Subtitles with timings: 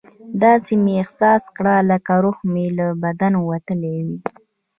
[0.43, 4.17] داسې مې احساس کړه لکه روح مې له بدنه وتلی وي.